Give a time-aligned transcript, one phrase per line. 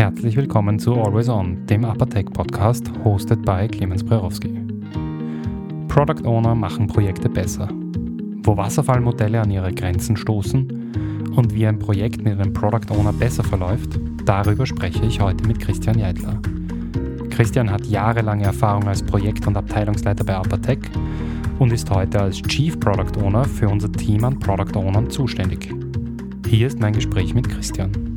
[0.00, 4.48] Herzlich willkommen zu Always On, dem Apatech Podcast, hosted by Clemens Brerowski.
[5.88, 7.68] Product Owner machen Projekte besser.
[8.42, 13.44] Wo Wasserfallmodelle an ihre Grenzen stoßen und wie ein Projekt mit einem Product Owner besser
[13.44, 16.40] verläuft, darüber spreche ich heute mit Christian Jeidler.
[17.28, 20.80] Christian hat jahrelange Erfahrung als Projekt- und Abteilungsleiter bei Apatech
[21.58, 25.70] und ist heute als Chief Product Owner für unser Team an Product Ownern zuständig.
[26.48, 28.09] Hier ist mein Gespräch mit Christian.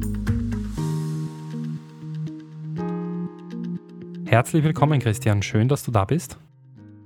[4.33, 5.43] Herzlich willkommen, Christian.
[5.43, 6.39] Schön, dass du da bist.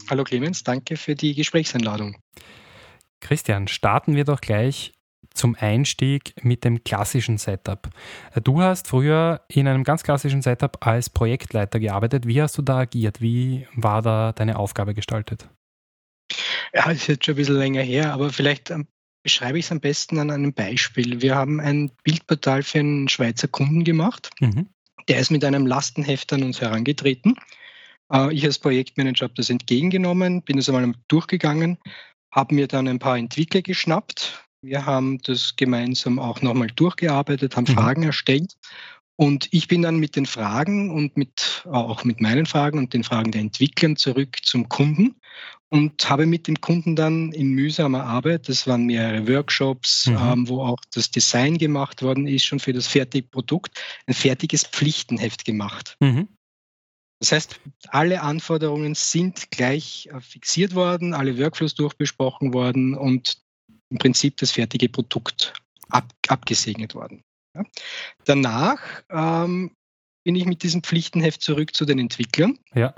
[0.10, 2.16] Hallo Clemens, danke für die Gesprächseinladung.
[3.20, 4.94] Christian, starten wir doch gleich
[5.34, 7.90] zum Einstieg mit dem klassischen Setup.
[8.42, 12.28] Du hast früher in einem ganz klassischen Setup als Projektleiter gearbeitet.
[12.28, 13.20] Wie hast du da agiert?
[13.20, 15.50] Wie war da deine Aufgabe gestaltet?
[16.74, 18.88] Ja, ist jetzt schon ein bisschen länger her, aber vielleicht ähm,
[19.22, 21.22] beschreibe ich es am besten an einem Beispiel.
[21.22, 24.30] Wir haben ein Bildportal für einen Schweizer Kunden gemacht.
[24.40, 24.70] Mhm.
[25.08, 27.36] Der ist mit einem Lastenheft an uns herangetreten.
[28.12, 31.78] Äh, ich als Projektmanager habe das entgegengenommen, bin das einmal durchgegangen,
[32.32, 34.44] habe mir dann ein paar Entwickler geschnappt.
[34.62, 37.76] Wir haben das gemeinsam auch nochmal durchgearbeitet, haben mhm.
[37.76, 38.58] Fragen erstellt.
[39.20, 43.04] Und ich bin dann mit den Fragen und mit, auch mit meinen Fragen und den
[43.04, 45.16] Fragen der Entwickler zurück zum Kunden
[45.70, 50.18] und habe mit dem Kunden dann in mühsamer Arbeit, das waren mehrere Workshops, mhm.
[50.18, 54.64] ähm, wo auch das Design gemacht worden ist, schon für das fertige Produkt, ein fertiges
[54.64, 55.98] Pflichtenheft gemacht.
[56.00, 56.28] Mhm.
[57.20, 63.40] Das heißt, alle Anforderungen sind gleich äh, fixiert worden, alle Workflows durchbesprochen worden und
[63.90, 65.54] im Prinzip das fertige Produkt
[65.90, 67.24] ab, abgesegnet worden.
[67.58, 67.64] Ja.
[68.26, 69.72] Danach ähm,
[70.24, 72.60] bin ich mit diesem Pflichtenheft zurück zu den Entwicklern.
[72.74, 72.94] Ja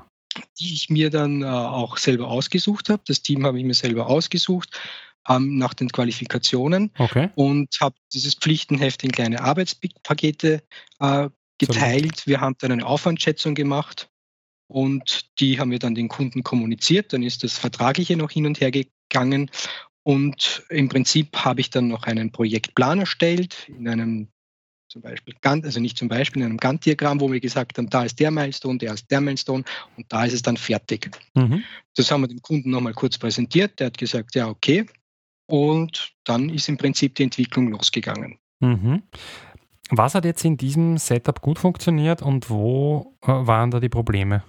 [0.60, 3.02] die ich mir dann äh, auch selber ausgesucht habe.
[3.08, 4.80] Das Team habe ich mir selber ausgesucht
[5.28, 7.30] ähm, nach den Qualifikationen okay.
[7.36, 10.64] und habe dieses Pflichtenheft in kleine Arbeitspakete
[11.00, 12.26] äh, geteilt.
[12.28, 14.10] Wir haben dann eine Aufwandschätzung gemacht
[14.68, 17.12] und die haben wir dann den Kunden kommuniziert.
[17.14, 19.50] Dann ist das Vertragliche noch hin und her gegangen.
[20.04, 24.30] Und im Prinzip habe ich dann noch einen Projektplan erstellt in einem
[24.90, 28.20] zum Beispiel, also nicht zum Beispiel in einem Gantt-Diagramm, wo wir gesagt haben, da ist
[28.20, 29.64] der Milestone, der ist der Milestone
[29.98, 31.12] und da ist es dann fertig.
[31.36, 31.64] Mhm.
[31.96, 33.80] Das haben wir dem Kunden nochmal kurz präsentiert.
[33.80, 34.86] Der hat gesagt, ja, okay.
[35.48, 38.38] Und dann ist im Prinzip die Entwicklung losgegangen.
[38.60, 39.04] Mhm.
[39.92, 44.44] Was hat jetzt in diesem Setup gut funktioniert und wo äh, waren da die Probleme?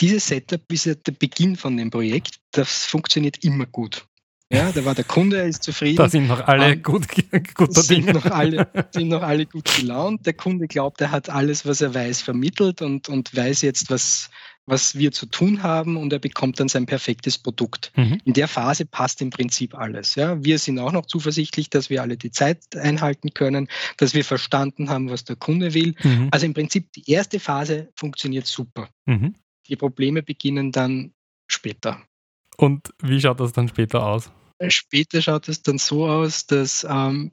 [0.00, 2.38] Dieses Setup ist ja der Beginn von dem Projekt.
[2.52, 4.06] Das funktioniert immer gut.
[4.52, 5.96] Ja, da war der Kunde, er ist zufrieden.
[5.96, 7.06] Da sind noch alle um, gut,
[7.54, 10.26] guter sind Noch alle, sind noch alle gut gelaunt.
[10.26, 14.30] Der Kunde glaubt, er hat alles, was er weiß, vermittelt und, und weiß jetzt, was,
[14.66, 17.92] was wir zu tun haben und er bekommt dann sein perfektes Produkt.
[17.96, 18.20] Mhm.
[18.24, 20.14] In der Phase passt im Prinzip alles.
[20.14, 20.42] Ja.
[20.44, 24.90] Wir sind auch noch zuversichtlich, dass wir alle die Zeit einhalten können, dass wir verstanden
[24.90, 25.94] haben, was der Kunde will.
[26.02, 26.28] Mhm.
[26.30, 28.88] Also im Prinzip die erste Phase funktioniert super.
[29.06, 29.34] Mhm.
[29.68, 31.12] Die Probleme beginnen dann
[31.46, 32.02] später.
[32.56, 34.30] Und wie schaut das dann später aus?
[34.68, 37.32] Später schaut es dann so aus, dass ähm,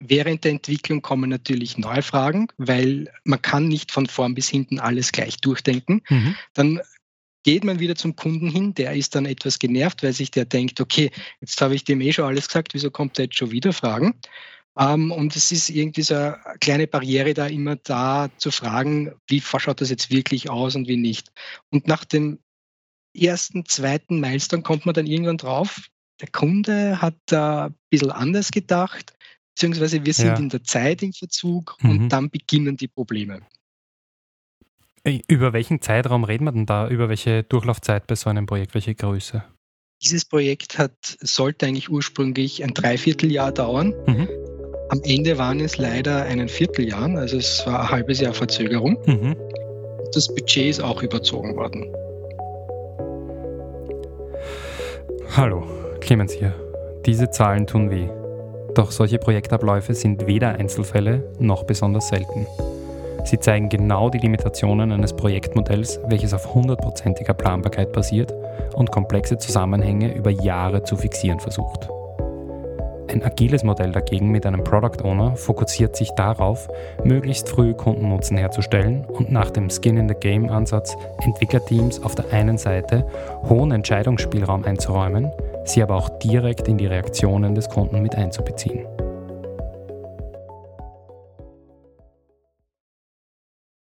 [0.00, 4.80] während der Entwicklung kommen natürlich neue Fragen, weil man kann nicht von vorn bis hinten
[4.80, 6.02] alles gleich durchdenken.
[6.08, 6.36] Mhm.
[6.54, 6.80] Dann
[7.44, 10.80] geht man wieder zum Kunden hin, der ist dann etwas genervt, weil sich der denkt,
[10.80, 11.10] okay,
[11.40, 14.14] jetzt habe ich dem eh schon alles gesagt, wieso kommt er jetzt schon wieder Fragen?
[14.74, 19.12] Um, ähm, und es ist irgendwie so eine kleine Barriere da immer da zu fragen,
[19.28, 21.30] wie schaut das jetzt wirklich aus und wie nicht.
[21.68, 22.38] Und nach dem
[23.14, 25.88] ersten, zweiten Milestone kommt man dann irgendwann drauf,
[26.20, 29.14] der Kunde hat da ein bisschen anders gedacht,
[29.54, 30.36] beziehungsweise wir sind ja.
[30.36, 31.90] in der Zeit im Verzug mhm.
[31.90, 33.40] und dann beginnen die Probleme.
[35.26, 36.88] Über welchen Zeitraum reden wir denn da?
[36.88, 38.74] Über welche Durchlaufzeit bei so einem Projekt?
[38.74, 39.42] Welche Größe?
[40.00, 43.92] Dieses Projekt hat, sollte eigentlich ursprünglich ein Dreivierteljahr dauern.
[44.06, 44.28] Mhm.
[44.90, 48.96] Am Ende waren es leider ein Vierteljahr, also es war ein halbes Jahr Verzögerung.
[49.06, 49.36] Mhm.
[50.12, 51.92] Das Budget ist auch überzogen worden.
[55.34, 55.62] Hallo,
[56.02, 56.52] Clemens hier.
[57.06, 58.06] Diese Zahlen tun weh.
[58.74, 62.46] Doch solche Projektabläufe sind weder Einzelfälle noch besonders selten.
[63.24, 68.30] Sie zeigen genau die Limitationen eines Projektmodells, welches auf hundertprozentiger Planbarkeit basiert
[68.74, 71.88] und komplexe Zusammenhänge über Jahre zu fixieren versucht.
[73.12, 76.66] Ein agiles Modell dagegen mit einem Product Owner fokussiert sich darauf,
[77.04, 82.32] möglichst früh Kundennutzen herzustellen und nach dem Skin in the Game Ansatz Entwicklerteams auf der
[82.32, 83.06] einen Seite
[83.42, 85.30] hohen Entscheidungsspielraum einzuräumen,
[85.66, 88.86] sie aber auch direkt in die Reaktionen des Kunden mit einzubeziehen.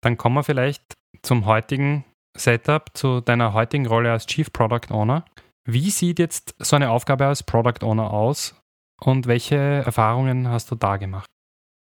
[0.00, 5.26] Dann kommen wir vielleicht zum heutigen Setup, zu deiner heutigen Rolle als Chief Product Owner.
[5.66, 8.57] Wie sieht jetzt so eine Aufgabe als Product Owner aus
[9.00, 11.28] und welche Erfahrungen hast du da gemacht?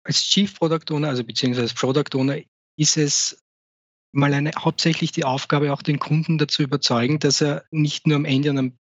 [0.04, 2.38] als Chief Product Owner, also beziehungsweise Product Owner,
[2.78, 3.44] ist es
[4.14, 8.26] mal eine, hauptsächlich die Aufgabe, auch den Kunden dazu überzeugen, dass er nicht nur am
[8.26, 8.78] Ende und am,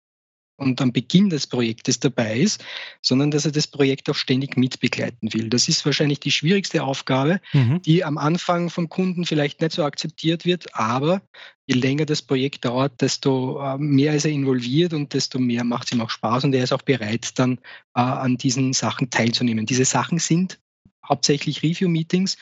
[0.59, 2.63] und am Beginn des Projektes dabei ist,
[3.01, 5.49] sondern dass er das Projekt auch ständig mitbegleiten will.
[5.49, 7.81] Das ist wahrscheinlich die schwierigste Aufgabe, mhm.
[7.81, 11.21] die am Anfang vom Kunden vielleicht nicht so akzeptiert wird, aber
[11.65, 15.85] je länger das Projekt dauert, desto äh, mehr ist er involviert und desto mehr macht
[15.85, 17.59] es ihm auch Spaß und er ist auch bereit, dann
[17.95, 19.65] äh, an diesen Sachen teilzunehmen.
[19.65, 20.59] Diese Sachen sind
[21.07, 22.37] hauptsächlich Review-Meetings,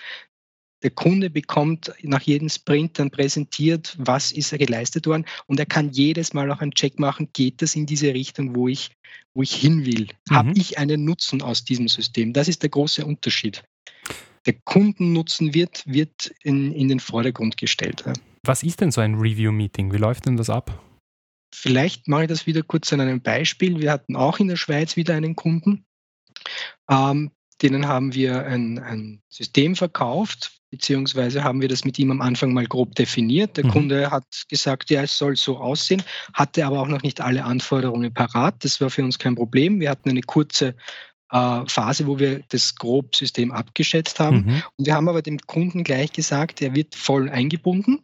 [0.83, 5.65] der Kunde bekommt nach jedem Sprint dann präsentiert, was ist er geleistet worden und er
[5.65, 8.91] kann jedes Mal auch einen Check machen, geht das in diese Richtung, wo ich,
[9.33, 10.07] wo ich hin will?
[10.29, 10.35] Mhm.
[10.35, 12.33] Habe ich einen Nutzen aus diesem System?
[12.33, 13.63] Das ist der große Unterschied.
[14.45, 18.03] Der Kundennutzen wird, wird in, in den Vordergrund gestellt.
[18.43, 19.91] Was ist denn so ein Review-Meeting?
[19.91, 20.81] Wie läuft denn das ab?
[21.53, 23.79] Vielleicht mache ich das wieder kurz an einem Beispiel.
[23.81, 25.85] Wir hatten auch in der Schweiz wieder einen Kunden,
[26.89, 27.31] ähm,
[27.61, 32.53] denen haben wir ein, ein System verkauft, beziehungsweise haben wir das mit ihm am Anfang
[32.53, 33.57] mal grob definiert.
[33.57, 33.69] Der mhm.
[33.69, 38.13] Kunde hat gesagt, ja, es soll so aussehen, hatte aber auch noch nicht alle Anforderungen
[38.13, 38.63] parat.
[38.63, 39.79] Das war für uns kein Problem.
[39.79, 40.75] Wir hatten eine kurze
[41.31, 44.45] äh, Phase, wo wir das Grobsystem abgeschätzt haben.
[44.45, 44.63] Mhm.
[44.77, 48.03] Und wir haben aber dem Kunden gleich gesagt, er wird voll eingebunden.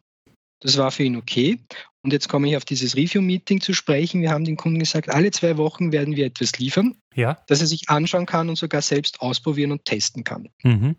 [0.62, 1.60] Das war für ihn okay.
[2.04, 4.22] Und jetzt komme ich auf dieses Review-Meeting zu sprechen.
[4.22, 7.38] Wir haben den Kunden gesagt, alle zwei Wochen werden wir etwas liefern, ja.
[7.48, 10.50] das er sich anschauen kann und sogar selbst ausprobieren und testen kann.
[10.64, 10.98] Mhm.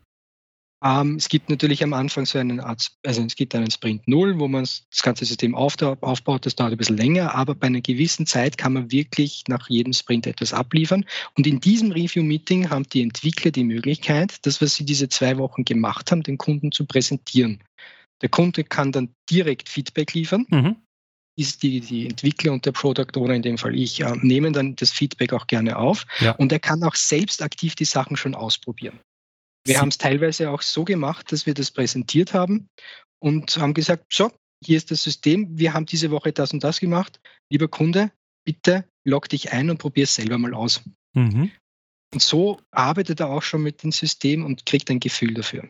[0.83, 4.39] Ähm, es gibt natürlich am Anfang so einen Art, also es gibt einen Sprint Null,
[4.39, 6.47] wo man das ganze System aufbaut.
[6.47, 9.93] Das dauert ein bisschen länger, aber bei einer gewissen Zeit kann man wirklich nach jedem
[9.93, 11.05] Sprint etwas abliefern.
[11.37, 15.65] Und in diesem Review-Meeting haben die Entwickler die Möglichkeit, das, was sie diese zwei Wochen
[15.65, 17.63] gemacht haben, den Kunden zu präsentieren.
[18.23, 20.47] Der Kunde kann dann direkt Feedback liefern.
[20.49, 20.77] Mhm
[21.37, 24.77] ist die, die Entwickler und der Product Owner, in dem Fall ich, äh, nehmen dann
[24.77, 26.07] das Feedback auch gerne auf.
[26.21, 26.33] Ja.
[26.33, 29.01] Und er kann auch selbst aktiv die Sachen schon ausprobieren.
[29.67, 32.69] Wir haben es teilweise auch so gemacht, dass wir das präsentiert haben
[33.19, 34.31] und haben gesagt, so,
[34.63, 37.21] hier ist das System, wir haben diese Woche das und das gemacht.
[37.51, 38.13] Lieber Kunde,
[38.45, 40.83] bitte log dich ein und probier es selber mal aus.
[41.15, 41.51] Mhm.
[42.13, 45.69] Und so arbeitet er auch schon mit dem System und kriegt ein Gefühl dafür.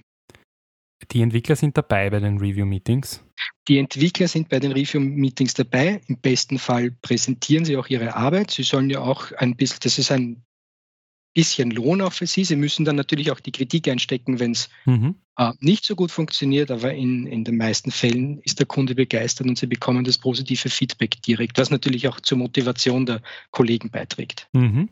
[1.10, 3.23] Die Entwickler sind dabei bei den Review-Meetings?
[3.68, 6.00] Die Entwickler sind bei den Review-Meetings dabei.
[6.06, 8.50] Im besten Fall präsentieren sie auch ihre Arbeit.
[8.50, 10.44] Sie sollen ja auch ein bisschen, das ist ein
[11.34, 12.44] bisschen Lohn auch für sie.
[12.44, 15.16] Sie müssen dann natürlich auch die Kritik einstecken, wenn es mhm.
[15.36, 19.48] äh, nicht so gut funktioniert, aber in, in den meisten Fällen ist der Kunde begeistert
[19.48, 23.20] und sie bekommen das positive Feedback direkt, was natürlich auch zur Motivation der
[23.50, 24.48] Kollegen beiträgt.
[24.52, 24.88] Mhm.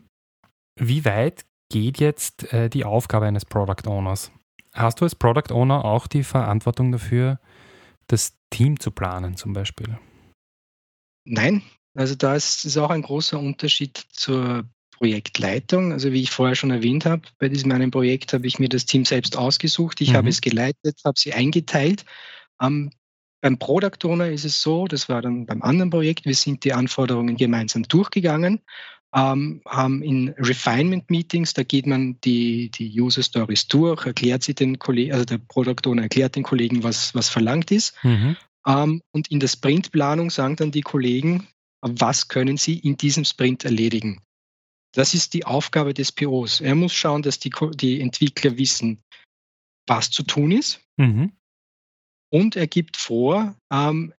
[0.79, 4.31] Wie weit geht jetzt äh, die Aufgabe eines Product Owners?
[4.73, 7.39] Hast du als Product Owner auch die Verantwortung dafür,
[8.07, 9.97] das Team zu planen zum Beispiel?
[11.25, 11.63] Nein,
[11.95, 15.91] also da ist, ist auch ein großer Unterschied zur Projektleitung.
[15.91, 18.85] Also wie ich vorher schon erwähnt habe, bei diesem einen Projekt habe ich mir das
[18.85, 20.01] Team selbst ausgesucht.
[20.01, 20.17] Ich mhm.
[20.17, 22.05] habe es geleitet, habe sie eingeteilt.
[22.61, 22.91] Ähm,
[23.41, 26.71] beim Product Owner ist es so, das war dann beim anderen Projekt, wir sind die
[26.71, 28.61] Anforderungen gemeinsam durchgegangen
[29.13, 35.13] ähm, haben in Refinement-Meetings, da geht man die, die User-Stories durch, erklärt sie den Kollegen,
[35.13, 37.93] also der Product Owner erklärt den Kollegen, was, was verlangt ist.
[38.03, 38.35] Mhm.
[38.65, 41.47] Ähm, und in der Sprintplanung sagen dann die Kollegen,
[41.81, 44.21] was können sie in diesem Sprint erledigen.
[44.93, 46.61] Das ist die Aufgabe des POs.
[46.61, 49.03] Er muss schauen, dass die, die Entwickler wissen,
[49.87, 50.81] was zu tun ist.
[50.97, 51.33] Mhm.
[52.31, 54.13] Und er gibt vor, ähm,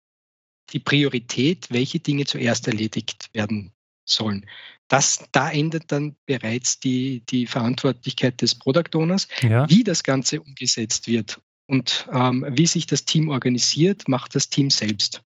[0.71, 3.73] die Priorität, welche Dinge zuerst erledigt werden
[4.05, 4.47] sollen.
[4.89, 9.29] Das, da endet dann bereits die, die Verantwortlichkeit des Product Owners.
[9.43, 9.69] Ja.
[9.69, 14.71] Wie das Ganze umgesetzt wird und ähm, wie sich das Team organisiert, macht das Team
[14.71, 15.23] selbst.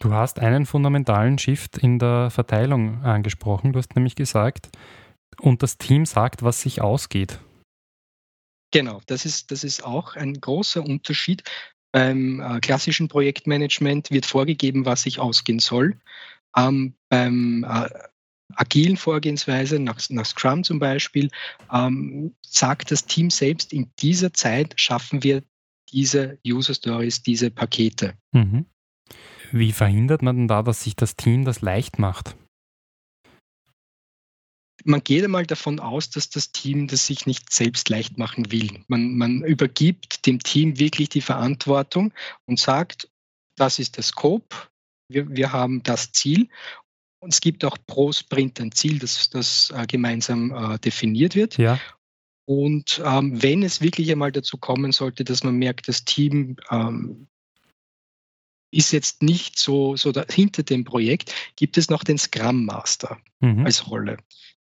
[0.00, 3.72] Du hast einen fundamentalen Shift in der Verteilung angesprochen.
[3.72, 4.70] Du hast nämlich gesagt,
[5.40, 7.40] und das Team sagt, was sich ausgeht.
[8.72, 11.42] Genau, das ist, das ist auch ein großer Unterschied.
[11.92, 16.00] Beim äh, klassischen Projektmanagement wird vorgegeben, was sich ausgehen soll.
[16.56, 17.88] Ähm, beim äh,
[18.56, 21.30] agilen Vorgehensweise, nach, nach Scrum zum Beispiel,
[21.72, 25.42] ähm, sagt das Team selbst, in dieser Zeit schaffen wir
[25.90, 28.14] diese User Stories, diese Pakete.
[28.32, 28.66] Mhm.
[29.52, 32.36] Wie verhindert man denn da, dass sich das Team das leicht macht?
[34.84, 38.82] Man geht einmal davon aus, dass das Team das sich nicht selbst leicht machen will.
[38.88, 42.12] Man, man übergibt dem Team wirklich die Verantwortung
[42.46, 43.08] und sagt,
[43.56, 44.56] das ist der Scope,
[45.08, 46.48] wir, wir haben das Ziel
[47.22, 51.56] und es gibt auch pro Sprint ein Ziel, das, das äh, gemeinsam äh, definiert wird.
[51.56, 51.78] Ja.
[52.46, 57.28] Und ähm, wenn es wirklich einmal dazu kommen sollte, dass man merkt, das Team ähm,
[58.72, 63.18] ist jetzt nicht so, so da, hinter dem Projekt, gibt es noch den Scrum Master
[63.38, 63.64] mhm.
[63.66, 64.16] als Rolle.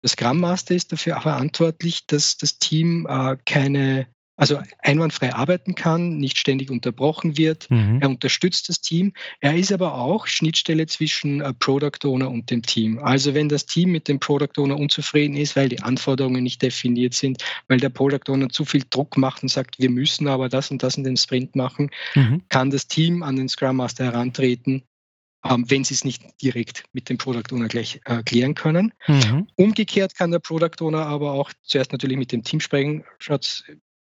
[0.03, 4.07] Der Scrum Master ist dafür verantwortlich, dass das Team äh, keine
[4.39, 7.69] also einwandfrei arbeiten kann, nicht ständig unterbrochen wird.
[7.69, 7.99] Mhm.
[7.99, 9.11] Er unterstützt das Team.
[9.41, 12.99] Er ist aber auch Schnittstelle zwischen äh, Product Owner und dem Team.
[12.99, 17.13] Also wenn das Team mit dem Product Owner unzufrieden ist, weil die Anforderungen nicht definiert
[17.13, 20.71] sind, weil der Product Owner zu viel Druck macht und sagt, wir müssen aber das
[20.71, 22.41] und das in dem Sprint machen, mhm.
[22.47, 24.83] kann das Team an den Scrum Master herantreten
[25.45, 28.91] ähm, wenn sie es nicht direkt mit dem Product Owner gleich äh, klären können.
[29.07, 29.47] Mhm.
[29.55, 33.05] Umgekehrt kann der Product Owner aber auch zuerst natürlich mit dem Team sprechen.
[33.19, 33.63] Schaut,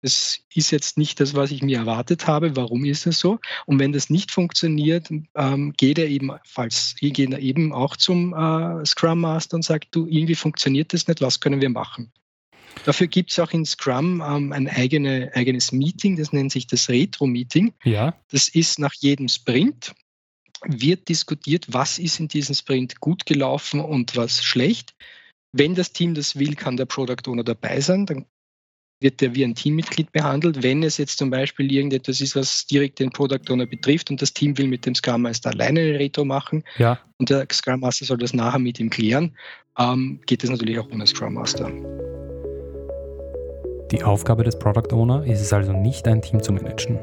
[0.04, 2.56] das ist jetzt nicht das, was ich mir erwartet habe.
[2.56, 3.38] Warum ist das so?
[3.64, 8.34] Und wenn das nicht funktioniert, ähm, geht er eben, falls geht er eben auch zum
[8.34, 12.12] äh, Scrum Master und sagt, du, irgendwie funktioniert das nicht, was können wir machen?
[12.84, 16.90] Dafür gibt es auch in Scrum ähm, ein eigene, eigenes Meeting, das nennt sich das
[16.90, 17.72] Retro-Meeting.
[17.84, 18.14] Ja.
[18.30, 19.94] Das ist nach jedem Sprint,
[20.66, 24.94] wird diskutiert, was ist in diesem Sprint gut gelaufen und was schlecht.
[25.52, 28.04] Wenn das Team das will, kann der Product Owner dabei sein.
[28.04, 28.26] Dann
[29.04, 30.62] wird der wie ein Teammitglied behandelt.
[30.62, 34.32] Wenn es jetzt zum Beispiel irgendetwas ist, was direkt den Product Owner betrifft und das
[34.32, 36.98] Team will mit dem Scrum Master alleine eine Retro machen ja.
[37.18, 39.36] und der Scrum Master soll das nachher mit ihm klären,
[39.78, 41.70] ähm, geht es natürlich auch ohne Scrum Master.
[43.92, 46.98] Die Aufgabe des Product Owner ist es also nicht, ein Team zu managen.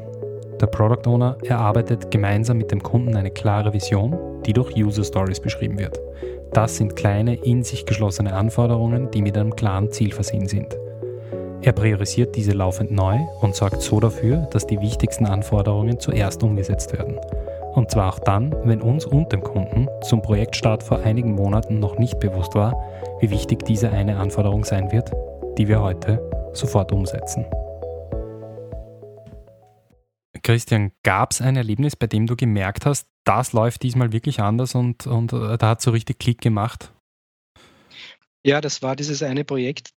[0.60, 5.40] Der Product Owner erarbeitet gemeinsam mit dem Kunden eine klare Vision, die durch User Stories
[5.40, 5.98] beschrieben wird.
[6.52, 10.76] Das sind kleine, in sich geschlossene Anforderungen, die mit einem klaren Ziel versehen sind.
[11.64, 16.92] Er priorisiert diese laufend neu und sorgt so dafür, dass die wichtigsten Anforderungen zuerst umgesetzt
[16.92, 17.20] werden.
[17.74, 21.98] Und zwar auch dann, wenn uns und dem Kunden zum Projektstart vor einigen Monaten noch
[21.98, 22.74] nicht bewusst war,
[23.20, 25.12] wie wichtig diese eine Anforderung sein wird,
[25.56, 26.20] die wir heute
[26.52, 27.46] sofort umsetzen.
[30.42, 34.74] Christian, gab es ein Erlebnis, bei dem du gemerkt hast, das läuft diesmal wirklich anders
[34.74, 36.92] und, und äh, da hat so richtig Klick gemacht?
[38.44, 39.92] Ja, das war dieses eine Projekt,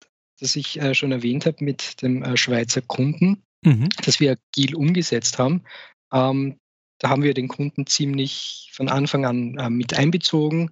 [0.45, 3.89] das ich äh, schon erwähnt habe mit dem äh, Schweizer Kunden, mhm.
[4.05, 5.65] das wir agil umgesetzt haben.
[6.13, 6.59] Ähm,
[6.99, 10.71] da haben wir den Kunden ziemlich von Anfang an äh, mit einbezogen.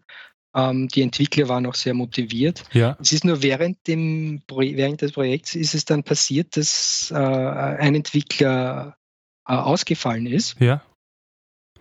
[0.55, 2.65] Ähm, die Entwickler waren auch sehr motiviert.
[2.73, 2.97] Ja.
[3.01, 7.95] Es ist nur während, dem während des Projekts ist es dann passiert, dass äh, ein
[7.95, 8.97] Entwickler
[9.49, 10.61] äh, ausgefallen ist.
[10.61, 10.83] Ja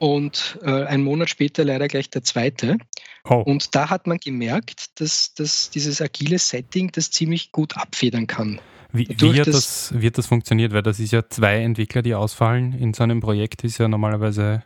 [0.01, 2.77] und äh, ein Monat später leider gleich der zweite.
[3.24, 3.36] Oh.
[3.36, 8.60] Und da hat man gemerkt, dass, dass dieses agile Setting das ziemlich gut abfedern kann.
[8.91, 10.74] Wie, wie hat das, wie hat das funktioniert?
[10.74, 12.74] Weil das ist ja zwei Entwickler, die ausfallen.
[12.74, 14.63] In so einem Projekt ist ja normalerweise.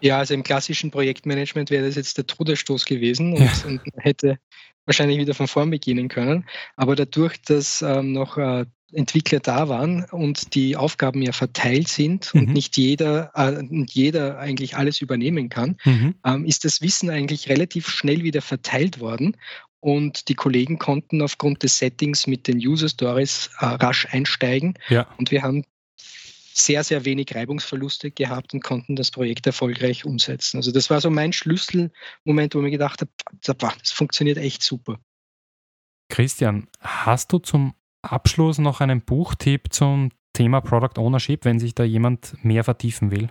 [0.00, 3.52] Ja, also im klassischen Projektmanagement wäre das jetzt der Todesstoß gewesen und, ja.
[3.68, 4.40] und hätte
[4.84, 6.44] wahrscheinlich wieder von vorn beginnen können.
[6.74, 12.32] Aber dadurch, dass ähm, noch äh, Entwickler da waren und die Aufgaben ja verteilt sind
[12.32, 12.40] mhm.
[12.40, 16.14] und nicht jeder, äh, jeder eigentlich alles übernehmen kann, mhm.
[16.24, 19.36] ähm, ist das Wissen eigentlich relativ schnell wieder verteilt worden.
[19.80, 24.74] Und die Kollegen konnten aufgrund des Settings mit den User Stories äh, rasch einsteigen.
[24.88, 25.06] Ja.
[25.18, 25.64] Und wir haben
[26.56, 30.56] sehr, sehr wenig Reibungsverluste gehabt und konnten das Projekt erfolgreich umsetzen.
[30.56, 33.10] Also das war so mein Schlüsselmoment, wo ich mir gedacht habe,
[33.42, 34.98] das funktioniert echt super.
[36.08, 37.74] Christian, hast du zum
[38.12, 43.30] Abschluss noch einen Buchtipp zum Thema Product Ownership, wenn sich da jemand mehr vertiefen will?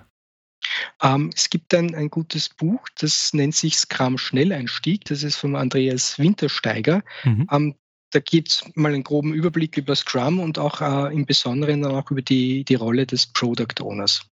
[1.01, 5.05] Ähm, es gibt ein, ein gutes Buch, das nennt sich Scrum Schnelleinstieg.
[5.05, 7.03] Das ist von Andreas Wintersteiger.
[7.23, 7.47] Mhm.
[7.51, 7.75] Ähm,
[8.11, 12.09] da gibt es mal einen groben Überblick über Scrum und auch äh, im Besonderen auch
[12.11, 14.25] über die, die Rolle des Product Owners.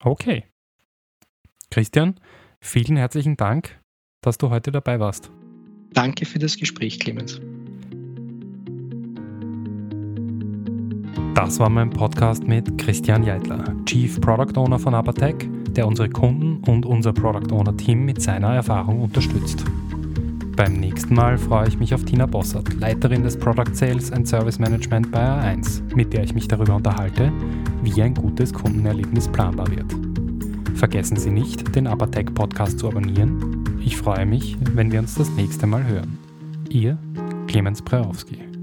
[0.00, 0.44] Okay.
[1.70, 2.18] Christian,
[2.60, 3.78] vielen herzlichen Dank,
[4.22, 5.30] dass du heute dabei warst.
[5.92, 7.40] Danke für das Gespräch, Clemens.
[11.36, 16.64] Das war mein Podcast mit Christian Jeitler, Chief Product Owner von Abatec, der unsere Kunden
[16.66, 19.62] und unser Product Owner Team mit seiner Erfahrung unterstützt.
[20.56, 24.58] Beim nächsten Mal freue ich mich auf Tina Bossert, Leiterin des Product Sales and Service
[24.58, 27.30] Management bei A1, mit der ich mich darüber unterhalte,
[27.82, 29.94] wie ein gutes Kundenerlebnis planbar wird.
[30.74, 33.62] Vergessen Sie nicht, den Abatec Podcast zu abonnieren.
[33.84, 36.16] Ich freue mich, wenn wir uns das nächste Mal hören.
[36.70, 36.96] Ihr
[37.46, 38.55] Clemens Preowski.